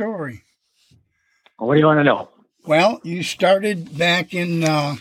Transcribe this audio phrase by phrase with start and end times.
[0.00, 0.42] story.
[1.56, 2.28] What do you want to know?
[2.66, 4.96] Well, you started back in uh,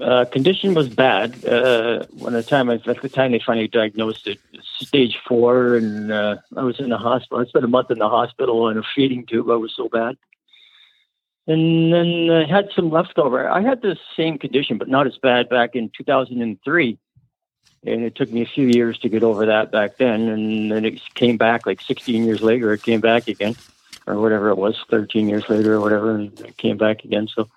[0.00, 1.44] Uh, condition was bad.
[1.44, 6.36] Uh, when the time at the time they finally diagnosed it, stage four, and uh,
[6.56, 7.38] I was in the hospital.
[7.38, 9.50] I spent a month in the hospital on a feeding tube.
[9.50, 10.16] I was so bad,
[11.46, 13.48] and then I had some leftover.
[13.48, 16.98] I had the same condition, but not as bad back in 2003.
[17.84, 20.84] And it took me a few years to get over that back then, and then
[20.84, 22.72] it came back like 16 years later.
[22.72, 23.56] It came back again,
[24.06, 27.28] or whatever it was, 13 years later or whatever, and it came back again.
[27.28, 27.48] So,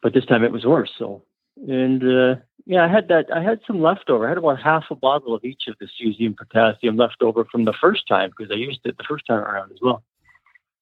[0.00, 0.92] but this time it was worse.
[0.96, 1.22] So
[1.66, 3.26] and uh, yeah, I had that.
[3.34, 4.26] I had some leftover.
[4.26, 7.64] I had about half a bottle of each of the cesium potassium left over from
[7.64, 10.02] the first time because I used it the first time around as well.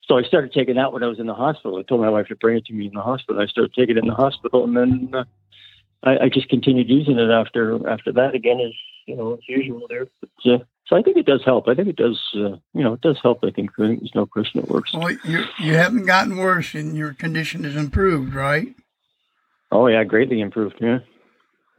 [0.03, 1.79] So I started taking that when I was in the hospital.
[1.79, 3.41] I told my wife to bring it to me in the hospital.
[3.41, 5.25] I started taking it in the hospital, and then uh,
[6.03, 8.73] I, I just continued using it after after that again as
[9.07, 10.07] you know as usual there.
[10.21, 11.69] But, uh, so I think it does help.
[11.69, 12.21] I think it does.
[12.35, 13.41] Uh, you know, it does help.
[13.43, 14.93] I think there's no question it works.
[14.93, 18.75] Well, you you haven't gotten worse, and your condition has improved, right?
[19.73, 20.77] Oh yeah, greatly improved.
[20.81, 20.99] Yeah.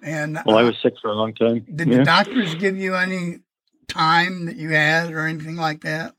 [0.04, 1.66] And Well, I uh, was sick for a long time.
[1.74, 1.98] did yeah.
[2.00, 3.40] the doctors give you any
[3.88, 6.14] time that you had or anything like that?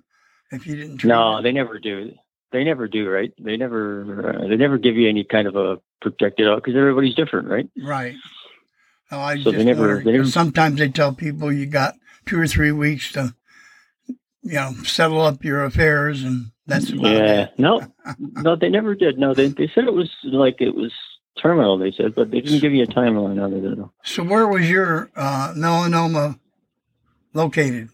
[0.51, 1.43] If you didn't No, it?
[1.43, 2.13] they never do.
[2.51, 3.33] They never do, right?
[3.39, 4.43] They never.
[4.45, 7.69] Uh, they never give you any kind of a projected out because everybody's different, right?
[7.81, 8.15] Right.
[9.11, 11.95] Oh, I So they never- they never- sometimes they tell people you got
[12.27, 13.35] two or three weeks to,
[14.43, 17.43] you know, settle up your affairs, and that's about yeah.
[17.45, 17.59] it.
[17.59, 17.87] No,
[18.19, 19.19] no, they never did.
[19.19, 20.93] No, they they said it was like it was
[21.41, 21.79] terminal.
[21.79, 23.93] They said, but they didn't give you a timeline on it at all.
[24.05, 26.39] So, where was your uh, melanoma
[27.35, 27.89] located?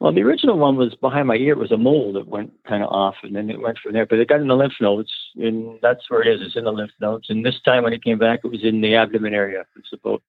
[0.00, 1.54] Well, the original one was behind my ear.
[1.54, 4.06] It was a mole that went kind of off, and then it went from there.
[4.06, 6.40] But it got in the lymph nodes, and that's where it is.
[6.40, 7.28] It's in the lymph nodes.
[7.28, 9.64] And this time when it came back, it was in the abdomen area.
[9.76, 10.22] It's about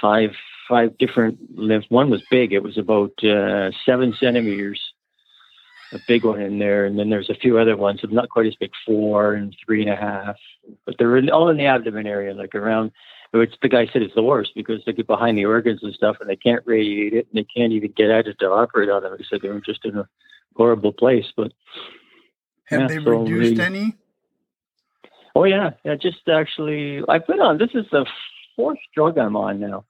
[0.00, 0.30] five
[0.68, 1.84] five different lymph.
[1.90, 2.52] One was big.
[2.52, 4.80] It was about uh, seven centimeters,
[5.92, 6.84] a big one in there.
[6.84, 9.90] And then there's a few other ones, not quite as big, four and three and
[9.90, 10.36] a half.
[10.84, 12.92] But they're in, all in the abdomen area, like around.
[13.32, 16.16] Which the guy said it's the worst because they get behind the organs and stuff,
[16.20, 19.02] and they can't radiate it, and they can't even get at it to operate on
[19.02, 19.16] them.
[19.18, 20.08] He said they're just in a
[20.54, 21.26] horrible place.
[21.36, 21.52] But
[22.66, 23.94] Have Yeah, they so reduced any?
[25.34, 25.96] Oh yeah, yeah.
[25.96, 27.58] Just actually, I've been on.
[27.58, 28.06] This is the
[28.54, 29.84] fourth drug I'm on now.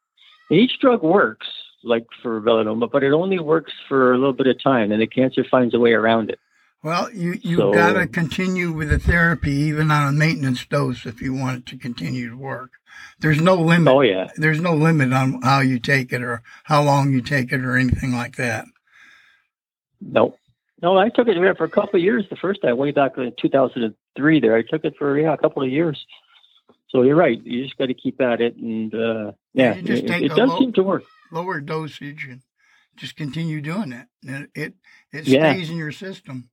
[0.51, 1.47] And each drug works,
[1.87, 5.07] like for melanoma, but it only works for a little bit of time, and the
[5.07, 6.39] cancer finds a way around it.
[6.83, 11.07] Well, you you So- got to continue with the therapy, even on a maintenance dose,
[11.07, 12.71] if you want it to continue to work.
[13.21, 13.93] There's no limit.
[13.93, 17.53] Oh yeah, There's no limit on how you take it or how long you take
[17.53, 18.67] it or anything like that.
[20.01, 20.37] no,
[20.83, 20.97] no.
[20.99, 22.25] I took it for a couple of years.
[22.31, 25.63] The first time, way back in 2003, there I took it for yeah a couple
[25.63, 26.05] of years.
[26.89, 27.41] So you're right.
[27.45, 30.33] You just got to keep at it, and uh, yeah, You just it, take it
[30.33, 31.05] a does low- seem to work.
[31.33, 32.43] Lower dosage and
[32.97, 34.07] just continue doing it.
[34.27, 34.75] And it
[35.13, 35.53] it Yeah.
[35.53, 36.49] stays in your system.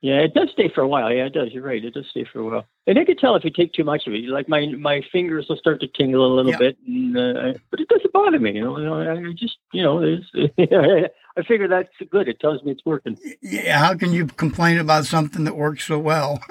[0.00, 1.10] Yeah, it does stay for a while.
[1.10, 1.48] Yeah, it does.
[1.52, 1.82] You're right.
[1.82, 2.66] It does stay for a while.
[2.86, 4.22] And I can tell if you take too much of it.
[4.28, 6.58] Like my my fingers will start to tingle a little Yeah.
[6.58, 8.52] bit, and, uh, but it doesn't bother me.
[8.52, 10.26] You know, You know, I just you know, it's,
[11.36, 12.28] I figure that's good.
[12.28, 13.18] It tells me it's working.
[13.42, 16.40] Yeah, how can you complain about something that works so well?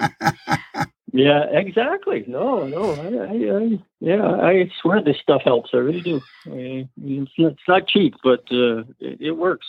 [1.16, 2.24] Yeah, exactly.
[2.26, 5.70] No, no, I, I, I yeah, I swear this stuff helps.
[5.72, 6.20] I really do.
[6.46, 9.64] I, it's, not, it's not cheap, but uh, it, it works.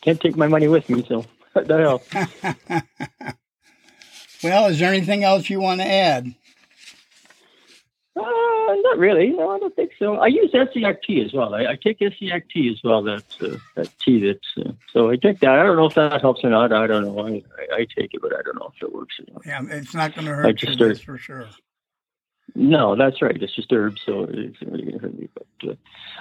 [0.00, 2.12] Can't take my money with me, so that helps.
[4.42, 6.34] well, is there anything else you want to add?
[8.96, 9.28] Not really.
[9.30, 10.16] No, I don't think so.
[10.16, 11.54] I use Essiac as well.
[11.54, 13.02] I, I take Essiac as well.
[13.02, 14.26] That uh, that tea.
[14.26, 15.50] That's uh, so I take that.
[15.58, 16.72] I don't know if that helps or not.
[16.72, 17.26] I don't know.
[17.26, 17.42] I,
[17.74, 19.44] I, I take it, but I don't know if it works or not.
[19.46, 21.46] Yeah, it's not going to I hurt you, just started- for sure.
[22.58, 23.36] No, that's right.
[23.40, 25.28] It's just herbs, so it's really going to hurt me.
[25.34, 25.76] But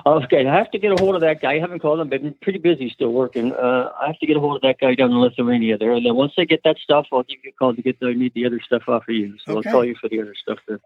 [0.06, 1.53] uh, okay, I have to get a hold of that guy.
[1.53, 2.12] I haven't called him.
[2.13, 3.53] I've been pretty busy still working.
[3.53, 6.06] Uh, I have to get a hold of that guy down in Lithuania there, and
[6.06, 8.13] then once I get that stuff, I'll give you a call to get the I
[8.13, 9.36] need the other stuff off of you.
[9.45, 9.69] So Okay.
[9.69, 10.81] I'll call you for the other stuff there.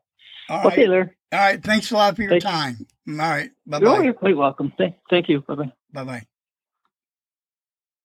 [0.50, 0.68] All right.
[0.74, 1.16] Okay, there.
[1.34, 1.64] All right.
[1.64, 2.86] Thanks a lot for your Thank- time.
[3.08, 3.50] All right.
[3.66, 4.04] Bye bye.
[4.04, 4.72] you're quite welcome.
[4.78, 5.42] Thank, thank you.
[5.42, 5.72] Bye bye.
[5.94, 6.39] Bye bye.